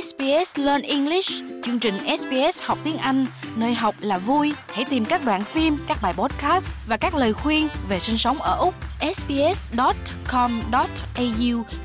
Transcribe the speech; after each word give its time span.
SBS 0.00 0.58
Learn 0.58 0.82
English, 0.82 1.30
chương 1.62 1.78
trình 1.78 1.94
SBS 2.18 2.62
học 2.62 2.78
tiếng 2.84 2.96
Anh, 2.96 3.26
nơi 3.56 3.74
học 3.74 3.94
là 4.00 4.18
vui. 4.18 4.52
Hãy 4.66 4.84
tìm 4.84 5.04
các 5.04 5.22
đoạn 5.24 5.44
phim, 5.44 5.76
các 5.88 5.98
bài 6.02 6.14
podcast 6.16 6.74
và 6.88 6.96
các 6.96 7.14
lời 7.14 7.32
khuyên 7.32 7.68
về 7.88 8.00
sinh 8.00 8.18
sống 8.18 8.38
ở 8.38 8.56
Úc. 8.58 8.74
sbs.com.au 9.14 9.62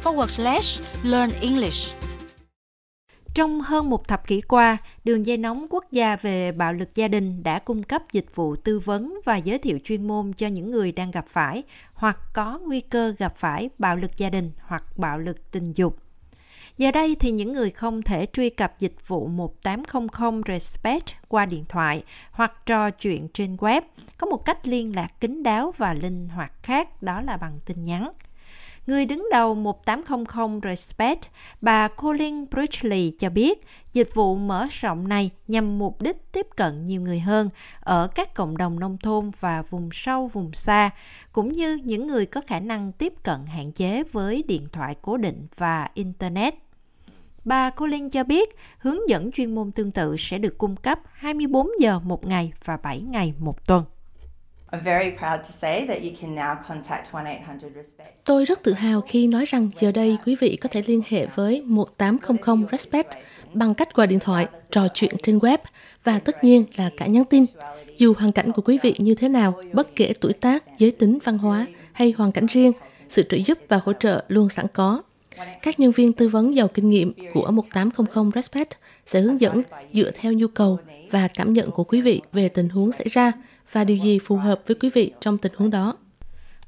forward 0.04 0.28
slash 0.28 0.82
learn 1.04 1.32
English. 1.42 1.96
Trong 3.34 3.62
hơn 3.62 3.90
một 3.90 4.08
thập 4.08 4.28
kỷ 4.28 4.42
qua, 4.42 4.78
Đường 5.04 5.26
dây 5.26 5.38
nóng 5.38 5.68
quốc 5.70 5.86
gia 5.92 6.16
về 6.16 6.52
bạo 6.52 6.74
lực 6.74 6.96
gia 6.96 7.08
đình 7.08 7.44
đã 7.44 7.60
cung 7.60 7.84
cấp 7.84 8.02
dịch 8.12 8.36
vụ 8.36 8.56
tư 8.56 8.80
vấn 8.80 9.20
và 9.26 9.38
giới 9.38 9.58
thiệu 9.58 9.80
chuyên 9.84 10.08
môn 10.08 10.34
cho 10.34 10.48
những 10.48 10.72
người 10.72 10.92
đang 10.92 11.12
gặp 11.12 11.26
phải 11.28 11.64
hoặc 11.94 12.18
có 12.34 12.60
nguy 12.66 12.82
cơ 12.82 13.14
gặp 13.18 13.34
phải 13.38 13.70
bạo 13.78 13.96
lực 13.96 14.18
gia 14.18 14.30
đình 14.30 14.52
hoặc 14.62 14.84
bạo 14.98 15.20
lực 15.20 15.52
tình 15.52 15.74
dục. 15.76 16.07
Giờ 16.78 16.92
đây 16.92 17.16
thì 17.20 17.32
những 17.32 17.54
người 17.54 17.70
không 17.72 18.02
thể 18.02 18.26
truy 18.34 18.50
cập 18.50 18.80
dịch 18.80 19.08
vụ 19.08 19.28
1800 19.28 20.42
Respect 20.48 21.06
qua 21.28 21.46
điện 21.46 21.66
thoại 21.70 22.04
hoặc 22.32 22.66
trò 22.66 22.90
chuyện 22.90 23.28
trên 23.34 23.56
web 23.56 23.82
có 24.18 24.28
một 24.28 24.46
cách 24.46 24.68
liên 24.68 24.96
lạc 24.96 25.08
kín 25.20 25.44
đáo 25.44 25.74
và 25.78 25.94
linh 25.94 26.30
hoạt 26.30 26.52
khác 26.64 27.02
đó 27.04 27.22
là 27.22 27.38
bằng 27.38 27.60
tin 27.66 27.84
nhắn. 27.84 28.12
Người 28.88 29.06
đứng 29.06 29.28
đầu 29.32 29.56
1800 29.56 30.60
Respect, 30.64 31.22
bà 31.62 31.88
Colin 31.88 32.46
Bridgley 32.50 33.12
cho 33.20 33.30
biết 33.30 33.66
dịch 33.94 34.10
vụ 34.14 34.36
mở 34.36 34.68
rộng 34.72 35.08
này 35.08 35.32
nhằm 35.48 35.80
mục 35.80 36.02
đích 36.02 36.32
tiếp 36.32 36.48
cận 36.56 36.86
nhiều 36.86 37.02
người 37.02 37.20
hơn 37.20 37.50
ở 37.80 38.08
các 38.08 38.34
cộng 38.34 38.58
đồng 38.58 38.80
nông 38.80 38.98
thôn 38.98 39.32
và 39.40 39.62
vùng 39.62 39.90
sâu, 39.92 40.28
vùng 40.28 40.54
xa, 40.54 40.90
cũng 41.32 41.52
như 41.52 41.80
những 41.84 42.08
người 42.08 42.26
có 42.26 42.42
khả 42.48 42.60
năng 42.60 42.92
tiếp 42.92 43.14
cận 43.24 43.46
hạn 43.46 43.72
chế 43.72 44.04
với 44.04 44.44
điện 44.48 44.68
thoại 44.72 44.96
cố 45.02 45.18
định 45.18 45.48
và 45.58 45.90
Internet. 45.94 46.67
Bà 47.46 47.70
Colin 47.70 48.10
cho 48.10 48.24
biết 48.24 48.56
hướng 48.78 49.10
dẫn 49.10 49.32
chuyên 49.32 49.56
môn 49.56 49.72
tương 49.72 49.92
tự 49.92 50.16
sẽ 50.20 50.38
được 50.38 50.58
cung 50.58 50.76
cấp 50.76 51.00
24 51.14 51.70
giờ 51.80 52.00
một 52.00 52.26
ngày 52.26 52.54
và 52.66 52.78
7 52.78 53.02
ngày 53.02 53.34
một 53.40 53.66
tuần. 53.66 53.84
Tôi 58.26 58.46
rất 58.46 58.64
tự 58.64 58.74
hào 58.74 59.02
khi 59.02 59.28
nói 59.28 59.46
rằng 59.46 59.70
giờ 59.80 59.92
đây 59.92 60.18
quý 60.26 60.36
vị 60.40 60.58
có 60.62 60.70
thể 60.72 60.84
liên 60.88 61.02
hệ 61.08 61.26
với 61.36 61.62
1800 61.62 62.66
Respect 62.72 63.08
bằng 63.54 63.74
cách 63.74 63.94
gọi 63.94 64.08
điện 64.08 64.20
thoại, 64.20 64.48
trò 64.72 64.88
chuyện 64.94 65.12
trên 65.24 65.38
web 65.38 65.58
và 66.04 66.20
tất 66.20 66.44
nhiên 66.44 66.66
là 66.76 66.90
cả 66.98 67.06
nhắn 67.06 67.26
tin. 67.26 67.44
Dù 67.98 68.14
hoàn 68.18 68.32
cảnh 68.32 68.52
của 68.52 68.62
quý 68.62 68.80
vị 68.82 68.96
như 68.98 69.14
thế 69.14 69.30
nào, 69.30 69.54
bất 69.74 69.96
kể 69.96 70.14
tuổi 70.22 70.34
tác, 70.34 70.78
giới 70.78 70.92
tính, 70.92 71.20
văn 71.24 71.38
hóa 71.38 71.68
hay 71.94 72.14
hoàn 72.18 72.32
cảnh 72.32 72.46
riêng, 72.46 72.72
sự 73.10 73.24
trợ 73.30 73.38
giúp 73.46 73.60
và 73.68 73.80
hỗ 73.84 73.94
trợ 73.94 74.24
luôn 74.28 74.50
sẵn 74.50 74.66
có. 74.74 75.02
Các 75.62 75.80
nhân 75.80 75.92
viên 75.92 76.14
tư 76.14 76.28
vấn 76.28 76.56
giàu 76.56 76.68
kinh 76.68 76.90
nghiệm 76.90 77.14
của 77.34 77.52
1800 77.52 78.32
Respect 78.36 78.70
sẽ 79.06 79.22
hướng 79.22 79.42
dẫn 79.42 79.62
dựa 79.94 80.12
theo 80.12 80.34
nhu 80.34 80.48
cầu 80.48 80.80
và 81.12 81.28
cảm 81.28 81.54
nhận 81.54 81.72
của 81.72 81.84
quý 81.84 82.02
vị 82.02 82.22
về 82.34 82.50
tình 82.50 82.70
huống 82.70 82.92
xảy 82.92 83.08
ra 83.10 83.32
và 83.72 83.84
điều 83.84 83.98
gì 83.98 84.20
phù 84.20 84.36
hợp 84.36 84.62
với 84.68 84.76
quý 84.76 84.90
vị 84.94 85.12
trong 85.22 85.38
tình 85.38 85.52
huống 85.56 85.70
đó. 85.70 85.98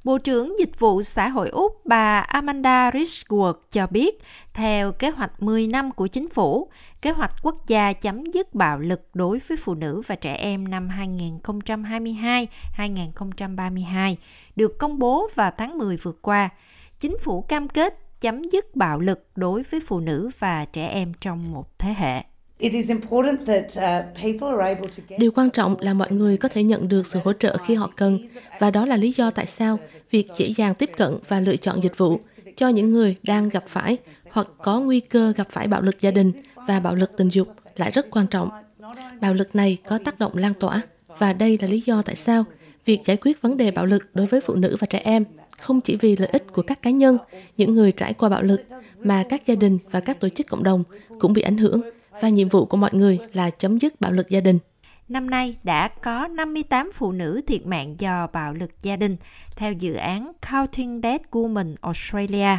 Bộ 0.03 0.17
trưởng 0.17 0.59
Dịch 0.59 0.79
vụ 0.79 1.01
Xã 1.01 1.27
hội 1.27 1.49
Úc 1.49 1.85
bà 1.85 2.19
Amanda 2.19 2.89
Richwood 2.91 3.53
cho 3.71 3.87
biết, 3.87 4.21
theo 4.53 4.91
kế 4.91 5.09
hoạch 5.09 5.43
10 5.43 5.67
năm 5.67 5.91
của 5.91 6.07
chính 6.07 6.29
phủ, 6.29 6.69
kế 7.01 7.11
hoạch 7.11 7.31
quốc 7.43 7.67
gia 7.67 7.93
chấm 7.93 8.25
dứt 8.25 8.53
bạo 8.53 8.79
lực 8.79 9.01
đối 9.13 9.39
với 9.47 9.57
phụ 9.57 9.75
nữ 9.75 10.01
và 10.07 10.15
trẻ 10.15 10.33
em 10.33 10.67
năm 10.67 10.89
2022-2032 12.77 14.15
được 14.55 14.77
công 14.77 14.99
bố 14.99 15.29
vào 15.35 15.51
tháng 15.57 15.77
10 15.77 15.97
vừa 15.97 16.13
qua. 16.21 16.49
Chính 16.99 17.17
phủ 17.17 17.41
cam 17.41 17.67
kết 17.67 18.08
chấm 18.21 18.49
dứt 18.51 18.75
bạo 18.75 18.99
lực 18.99 19.27
đối 19.35 19.63
với 19.63 19.79
phụ 19.87 19.99
nữ 19.99 20.29
và 20.39 20.65
trẻ 20.65 20.87
em 20.87 21.13
trong 21.21 21.51
một 21.51 21.79
thế 21.79 21.93
hệ. 21.97 22.23
Uh, 22.65 22.71
Điều 25.17 25.31
quan 25.31 25.49
trọng 25.49 25.75
là 25.80 25.93
mọi 25.93 26.11
người 26.11 26.37
có 26.37 26.49
thể 26.49 26.63
nhận 26.63 26.87
được 26.87 27.08
sự 27.08 27.19
hỗ 27.23 27.33
trợ 27.33 27.58
khi 27.58 27.75
họ 27.75 27.91
cần, 27.95 28.19
và 28.59 28.71
đó 28.71 28.85
là 28.85 28.97
lý 28.97 29.11
do 29.11 29.31
tại 29.31 29.45
sao 29.45 29.79
việc 30.11 30.27
dễ 30.37 30.53
dàng 30.58 30.75
tiếp 30.75 30.89
cận 30.97 31.17
và 31.27 31.39
lựa 31.39 31.55
chọn 31.55 31.83
dịch 31.83 31.97
vụ 31.97 32.19
cho 32.55 32.67
những 32.67 32.91
người 32.91 33.15
đang 33.23 33.49
gặp 33.49 33.63
phải 33.67 33.97
hoặc 34.31 34.47
có 34.63 34.79
nguy 34.79 34.99
cơ 34.99 35.33
gặp 35.37 35.47
phải 35.52 35.67
bạo 35.67 35.81
lực 35.81 36.02
gia 36.02 36.11
đình 36.11 36.31
và 36.67 36.79
bạo 36.79 36.95
lực 36.95 37.17
tình 37.17 37.29
dục 37.29 37.47
lại 37.75 37.91
rất 37.91 38.08
quan 38.11 38.27
trọng. 38.27 38.49
Bạo 39.21 39.33
lực 39.33 39.55
này 39.55 39.77
có 39.87 39.99
tác 40.05 40.19
động 40.19 40.31
lan 40.35 40.53
tỏa, 40.59 40.81
và 41.17 41.33
đây 41.33 41.58
là 41.61 41.67
lý 41.67 41.81
do 41.85 42.02
tại 42.02 42.15
sao 42.15 42.45
việc 42.89 43.05
giải 43.05 43.17
quyết 43.22 43.42
vấn 43.42 43.58
đề 43.58 43.72
bạo 43.72 43.86
lực 43.86 44.04
đối 44.14 44.27
với 44.27 44.42
phụ 44.42 44.55
nữ 44.55 44.77
và 44.80 44.88
trẻ 44.89 45.02
em 45.04 45.23
không 45.60 45.82
chỉ 45.82 45.95
vì 45.95 46.16
lợi 46.16 46.30
ích 46.32 46.54
của 46.54 46.61
các 46.61 46.82
cá 46.82 46.89
nhân, 46.89 47.17
những 47.58 47.76
người 47.76 47.92
trải 47.92 48.14
qua 48.14 48.30
bạo 48.30 48.42
lực, 48.42 48.61
mà 49.00 49.23
các 49.30 49.45
gia 49.45 49.55
đình 49.55 49.77
và 49.92 50.00
các 50.00 50.20
tổ 50.20 50.30
chức 50.30 50.48
cộng 50.48 50.64
đồng 50.64 50.83
cũng 51.20 51.33
bị 51.33 51.42
ảnh 51.42 51.58
hưởng 51.58 51.82
và 52.22 52.30
nhiệm 52.30 52.50
vụ 52.50 52.66
của 52.66 52.77
mọi 52.77 52.89
người 52.94 53.20
là 53.33 53.50
chấm 53.50 53.77
dứt 53.77 54.02
bạo 54.02 54.11
lực 54.11 54.30
gia 54.30 54.39
đình. 54.39 54.60
Năm 55.10 55.30
nay 55.30 55.58
đã 55.64 55.88
có 55.88 56.27
58 56.27 56.92
phụ 56.94 57.11
nữ 57.11 57.42
thiệt 57.48 57.66
mạng 57.66 57.95
do 58.00 58.27
bạo 58.33 58.54
lực 58.54 58.72
gia 58.82 58.98
đình 58.98 59.17
theo 59.56 59.73
dự 59.73 59.94
án 59.94 60.32
Counting 60.52 61.02
Dead 61.04 61.21
Women 61.32 61.76
Australia. 61.82 62.58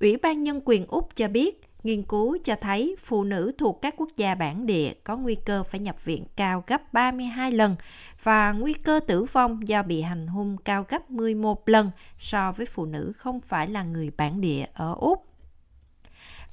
Ủy 0.00 0.16
ban 0.16 0.42
Nhân 0.42 0.60
quyền 0.64 0.86
Úc 0.86 1.16
cho 1.16 1.28
biết 1.28 1.67
nghiên 1.82 2.02
cứu 2.02 2.38
cho 2.44 2.56
thấy 2.60 2.96
phụ 2.98 3.24
nữ 3.24 3.52
thuộc 3.58 3.82
các 3.82 3.94
quốc 3.96 4.08
gia 4.16 4.34
bản 4.34 4.66
địa 4.66 4.92
có 5.04 5.16
nguy 5.16 5.34
cơ 5.34 5.62
phải 5.62 5.80
nhập 5.80 6.04
viện 6.04 6.24
cao 6.36 6.64
gấp 6.66 6.92
32 6.92 7.52
lần 7.52 7.76
và 8.22 8.52
nguy 8.52 8.72
cơ 8.72 9.00
tử 9.06 9.24
vong 9.24 9.68
do 9.68 9.82
bị 9.82 10.02
hành 10.02 10.26
hung 10.26 10.56
cao 10.64 10.84
gấp 10.88 11.10
11 11.10 11.68
lần 11.68 11.90
so 12.16 12.52
với 12.52 12.66
phụ 12.66 12.84
nữ 12.84 13.12
không 13.16 13.40
phải 13.40 13.68
là 13.68 13.82
người 13.82 14.10
bản 14.16 14.40
địa 14.40 14.66
ở 14.74 14.94
Úc. 14.98 15.24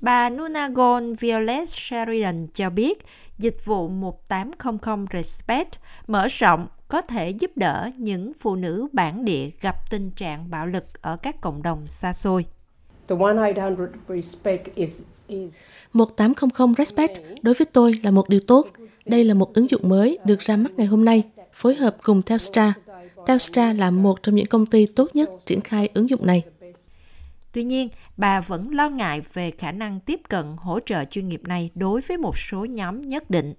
Bà 0.02 0.30
Nunagon 0.30 1.14
Violet 1.14 1.70
Sheridan 1.70 2.48
cho 2.54 2.70
biết, 2.70 3.06
dịch 3.38 3.66
vụ 3.66 3.88
1800 3.88 5.06
Respect 5.14 5.80
mở 6.08 6.28
rộng 6.28 6.68
có 6.88 7.02
thể 7.02 7.30
giúp 7.30 7.52
đỡ 7.56 7.90
những 7.98 8.32
phụ 8.40 8.56
nữ 8.56 8.88
bản 8.94 9.26
địa 9.26 9.50
gặp 9.62 9.76
tình 9.90 10.12
trạng 10.12 10.50
bạo 10.50 10.68
lực 10.68 11.02
ở 11.02 11.18
các 11.18 11.42
cộng 11.42 11.64
đồng 11.64 11.88
xa 11.88 12.14
xôi. 12.14 12.46
1800 13.10 13.88
Respect 14.08 14.76
đối 17.42 17.54
với 17.54 17.66
tôi 17.74 17.94
là 18.04 18.12
một 18.12 18.30
điều 18.30 18.40
tốt. 18.40 18.68
Đây 19.06 19.24
là 19.24 19.34
một 19.34 19.54
ứng 19.54 19.70
dụng 19.70 19.90
mới 19.90 20.18
được 20.26 20.40
ra 20.40 20.58
mắt 20.58 20.72
ngày 20.78 20.88
hôm 20.88 21.06
nay, 21.06 21.24
phối 21.54 21.76
hợp 21.76 21.98
cùng 22.04 22.22
Telstra. 22.22 22.74
Telstra 23.26 23.74
là 23.74 23.92
một 23.92 24.24
trong 24.24 24.36
những 24.36 24.46
công 24.46 24.66
ty 24.66 24.86
tốt 24.86 25.10
nhất 25.14 25.30
triển 25.46 25.62
khai 25.62 25.90
ứng 25.94 26.10
dụng 26.10 26.26
này. 26.26 26.44
Tuy 27.52 27.64
nhiên, 27.64 27.90
bà 28.18 28.42
vẫn 28.42 28.72
lo 28.72 28.90
ngại 28.90 29.22
về 29.34 29.52
khả 29.52 29.72
năng 29.72 30.00
tiếp 30.00 30.20
cận 30.30 30.46
hỗ 30.58 30.80
trợ 30.86 31.06
chuyên 31.06 31.30
nghiệp 31.30 31.42
này 31.44 31.70
đối 31.76 32.02
với 32.02 32.18
một 32.18 32.38
số 32.38 32.66
nhóm 32.66 33.02
nhất 33.02 33.30
định. 33.30 33.54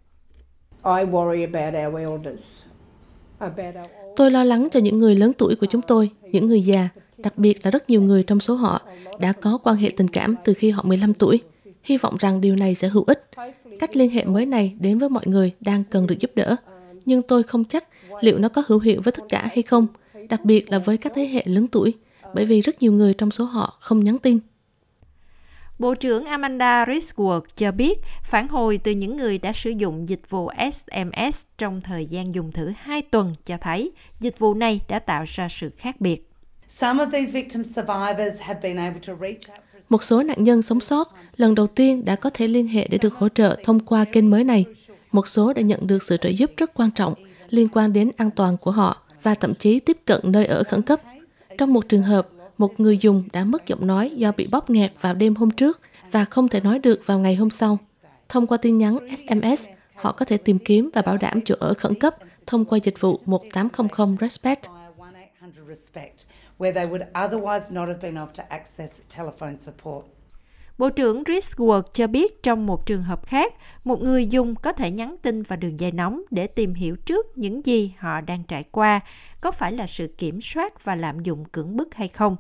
Tôi 4.17 4.31
lo 4.31 4.45
lắng 4.45 4.69
cho 4.71 4.81
những 4.81 4.99
người 4.99 5.17
lớn 5.17 5.33
tuổi 5.39 5.57
của 5.57 5.67
chúng 5.67 5.83
tôi, 5.83 6.11
những 6.23 6.47
người 6.47 6.61
già, 6.61 6.89
đặc 7.19 7.39
biệt 7.39 7.65
là 7.65 7.71
rất 7.71 7.91
nhiều 7.91 8.03
người 8.03 8.23
trong 8.23 8.41
số 8.41 8.55
họ 8.55 8.83
đã 9.19 9.33
có 9.33 9.59
quan 9.63 9.77
hệ 9.77 9.91
tình 9.97 10.09
cảm 10.09 10.35
từ 10.45 10.55
khi 10.55 10.71
họ 10.71 10.83
15 10.83 11.15
tuổi. 11.15 11.41
Hy 11.87 11.97
vọng 11.97 12.17
rằng 12.21 12.41
điều 12.41 12.57
này 12.57 12.75
sẽ 12.75 12.89
hữu 12.89 13.05
ích. 13.07 13.31
Cách 13.79 13.97
liên 13.97 14.11
hệ 14.11 14.25
mới 14.25 14.47
này 14.47 14.77
đến 14.81 14.99
với 14.99 15.09
mọi 15.09 15.27
người 15.27 15.53
đang 15.61 15.85
cần 15.91 16.07
được 16.07 16.19
giúp 16.19 16.31
đỡ. 16.35 16.57
Nhưng 17.05 17.23
tôi 17.23 17.43
không 17.43 17.65
chắc 17.65 17.85
liệu 18.21 18.39
nó 18.39 18.49
có 18.49 18.63
hữu 18.67 18.79
hiệu 18.79 19.01
với 19.05 19.13
tất 19.13 19.25
cả 19.29 19.49
hay 19.51 19.63
không, 19.63 19.87
đặc 20.29 20.45
biệt 20.45 20.71
là 20.71 20.79
với 20.79 20.97
các 20.97 21.13
thế 21.15 21.27
hệ 21.27 21.43
lớn 21.47 21.67
tuổi 21.69 21.95
bởi 22.35 22.47
vì 22.47 22.61
rất 22.61 22.83
nhiều 22.83 22.93
người 22.93 23.15
trong 23.15 23.31
số 23.31 23.45
họ 23.45 23.77
không 23.81 24.05
nhắn 24.05 24.19
tin. 24.19 24.39
Bộ 25.79 25.95
trưởng 25.95 26.25
Amanda 26.25 26.85
Risworth 26.85 27.41
cho 27.57 27.73
biết 27.73 27.99
phản 28.25 28.49
hồi 28.49 28.79
từ 28.79 28.93
những 28.93 29.17
người 29.17 29.39
đã 29.39 29.53
sử 29.53 29.71
dụng 29.71 30.09
dịch 30.09 30.31
vụ 30.31 30.51
SMS 30.73 31.45
trong 31.59 31.81
thời 31.81 32.07
gian 32.07 32.35
dùng 32.35 32.53
thử 32.53 32.73
2 32.77 33.03
tuần 33.03 33.35
cho 33.45 33.57
thấy 33.61 33.91
dịch 34.21 34.39
vụ 34.39 34.55
này 34.55 34.81
đã 34.89 34.99
tạo 34.99 35.25
ra 35.27 35.49
sự 35.51 35.71
khác 35.77 36.01
biệt. 36.01 36.31
Một 39.89 40.03
số 40.03 40.23
nạn 40.23 40.45
nhân 40.45 40.63
sống 40.63 40.81
sót 40.81 41.15
lần 41.37 41.55
đầu 41.55 41.67
tiên 41.67 42.05
đã 42.05 42.17
có 42.17 42.31
thể 42.31 42.49
liên 42.49 42.69
hệ 42.69 42.89
để 42.91 42.99
được 42.99 43.15
hỗ 43.15 43.29
trợ 43.29 43.57
thông 43.65 43.81
qua 43.81 44.05
kênh 44.05 44.31
mới 44.31 44.45
này. 44.45 44.65
Một 45.13 45.29
số 45.29 45.53
đã 45.53 45.63
nhận 45.63 45.87
được 45.87 46.03
sự 46.03 46.17
trợ 46.17 46.29
giúp 46.29 46.51
rất 46.57 46.75
quan 46.75 46.91
trọng 46.91 47.15
liên 47.51 47.69
quan 47.73 47.93
đến 47.93 48.11
an 48.17 48.31
toàn 48.31 48.57
của 48.57 48.71
họ 48.71 49.03
và 49.23 49.35
thậm 49.35 49.55
chí 49.55 49.81
tiếp 49.81 49.99
cận 50.05 50.21
nơi 50.25 50.47
ở 50.47 50.63
khẩn 50.63 50.83
cấp 50.83 51.01
trong 51.59 51.73
một 51.73 51.89
trường 51.89 52.03
hợp, 52.03 52.29
một 52.59 52.81
người 52.81 52.99
dùng 52.99 53.25
đã 53.33 53.45
mất 53.45 53.67
giọng 53.67 53.87
nói 53.87 54.11
do 54.11 54.33
bị 54.37 54.47
bóp 54.47 54.71
nghẹt 54.71 54.93
vào 55.01 55.15
đêm 55.15 55.35
hôm 55.35 55.51
trước 55.51 55.81
và 56.11 56.25
không 56.25 56.49
thể 56.49 56.61
nói 56.61 56.79
được 56.79 57.01
vào 57.07 57.19
ngày 57.19 57.35
hôm 57.35 57.51
sau. 57.51 57.79
Thông 58.29 58.47
qua 58.47 58.59
tin 58.59 58.79
nhắn 58.79 58.99
SMS, 59.19 59.67
họ 59.95 60.13
có 60.13 60.25
thể 60.25 60.37
tìm 60.37 60.59
kiếm 60.59 60.91
và 60.95 61.03
bảo 61.03 61.17
đảm 61.17 61.41
chỗ 61.45 61.55
ở 61.59 61.75
khẩn 61.75 61.95
cấp 61.95 62.17
thông 62.47 62.65
qua 62.65 62.79
dịch 62.83 63.01
vụ 63.01 63.21
1800 63.27 64.17
Respect. 64.21 64.67
Bộ 70.79 70.91
trưởng 70.91 71.23
Risworth 71.23 71.83
cho 71.83 72.07
biết 72.07 72.43
trong 72.43 72.67
một 72.67 72.87
trường 72.87 73.03
hợp 73.03 73.27
khác, 73.27 73.55
một 73.85 74.03
người 74.03 74.27
dùng 74.27 74.55
có 74.55 74.73
thể 74.73 74.91
nhắn 74.91 75.17
tin 75.23 75.43
vào 75.43 75.57
đường 75.57 75.81
dây 75.81 75.93
nóng 75.93 76.23
để 76.31 76.47
tìm 76.47 76.75
hiểu 76.75 76.97
trước 76.97 77.39
những 77.39 77.67
gì 77.67 77.95
họ 77.99 78.21
đang 78.21 78.43
trải 78.43 78.65
qua, 78.71 79.01
có 79.41 79.53
phải 79.53 79.73
là 79.73 79.87
sự 79.87 80.07
kiểm 80.19 80.41
soát 80.43 80.85
và 80.85 80.95
lạm 80.95 81.21
dụng 81.21 81.45
cưỡng 81.45 81.77
bức 81.77 81.95
hay 81.95 82.09
không. 82.09 82.37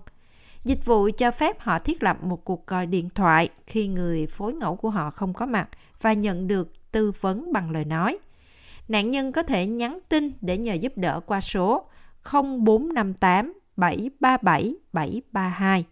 Dịch 0.64 0.84
vụ 0.84 1.10
cho 1.18 1.30
phép 1.30 1.60
họ 1.60 1.78
thiết 1.78 2.02
lập 2.02 2.22
một 2.22 2.44
cuộc 2.44 2.66
gọi 2.66 2.86
điện 2.86 3.08
thoại 3.14 3.48
khi 3.66 3.88
người 3.88 4.26
phối 4.26 4.52
ngẫu 4.52 4.76
của 4.76 4.90
họ 4.90 5.10
không 5.10 5.34
có 5.34 5.46
mặt 5.46 5.68
và 6.00 6.12
nhận 6.12 6.48
được 6.48 6.92
tư 6.92 7.12
vấn 7.20 7.52
bằng 7.52 7.70
lời 7.70 7.84
nói. 7.84 8.18
Nạn 8.88 9.10
nhân 9.10 9.32
có 9.32 9.42
thể 9.42 9.66
nhắn 9.66 9.98
tin 10.08 10.32
để 10.40 10.58
nhờ 10.58 10.74
giúp 10.74 10.92
đỡ 10.96 11.20
qua 11.26 11.40
số 11.40 11.86
0458 12.32 13.52
737 13.76 14.74
732. 14.92 15.84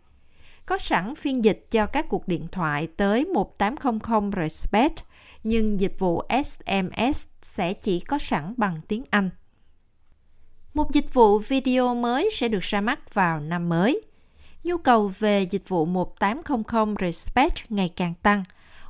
Có 0.66 0.78
sẵn 0.78 1.14
phiên 1.14 1.44
dịch 1.44 1.66
cho 1.70 1.86
các 1.86 2.06
cuộc 2.08 2.28
điện 2.28 2.46
thoại 2.52 2.88
tới 2.96 3.24
1800 3.24 4.30
Respect, 4.36 5.04
nhưng 5.42 5.80
dịch 5.80 5.98
vụ 5.98 6.22
SMS 6.44 7.26
sẽ 7.42 7.72
chỉ 7.72 8.00
có 8.00 8.18
sẵn 8.18 8.54
bằng 8.56 8.80
tiếng 8.88 9.02
Anh. 9.10 9.30
Một 10.74 10.92
dịch 10.92 11.14
vụ 11.14 11.38
video 11.38 11.94
mới 11.94 12.28
sẽ 12.32 12.48
được 12.48 12.62
ra 12.62 12.80
mắt 12.80 13.14
vào 13.14 13.40
năm 13.40 13.68
mới. 13.68 14.02
Nhu 14.64 14.76
cầu 14.76 15.12
về 15.18 15.42
dịch 15.42 15.68
vụ 15.68 15.84
1800 15.84 16.94
Respect 17.00 17.70
ngày 17.70 17.92
càng 17.96 18.14
tăng. 18.22 18.44